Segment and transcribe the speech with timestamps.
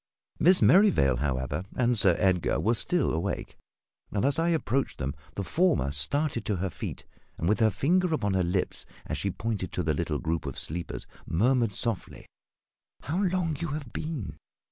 [0.39, 3.55] Miss Merrivale, however, and Sir Edgar were still awake,
[4.11, 7.05] and as I approached them the former started to her feet
[7.37, 10.57] and, with her finger upon her lips as she pointed to the little group of
[10.57, 12.25] sleepers, murmured softly
[13.01, 14.37] "How long you have been!